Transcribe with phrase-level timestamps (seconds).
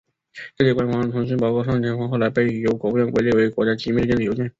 [0.57, 4.49] 这些官方通信包括上千封后来被由国务院归类为国家机密的电子邮件。